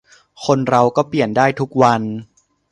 [0.45, 2.01] คนเราก็เปลี่ยนได้ทุกวัน